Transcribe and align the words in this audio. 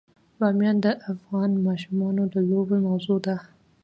بامیان 0.39 0.77
د 0.85 0.87
افغان 1.11 1.51
ماشومانو 1.67 2.23
د 2.33 2.35
لوبو 2.49 2.75
موضوع 2.87 3.17
ده. 3.25 3.35